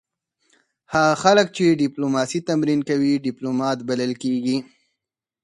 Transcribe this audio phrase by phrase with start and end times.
[0.93, 4.57] هغه خلک چې ډیپلوماسي تمرین کوي ډیپلومات بلل کیږي